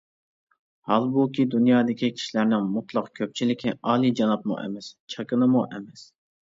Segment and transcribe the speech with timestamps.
[0.91, 6.09] ھالبۇكى، دۇنيادىكى كىشىلەرنىڭ مۇتلەق كۆپچىلىكى ئالىيجانابمۇ ئەمەس، چاكىنىمۇ ئەمەس.